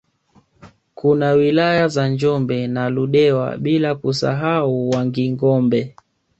[0.95, 5.95] Kuna wilaya za Njombe na Ludewa bila kusahau Wangingombe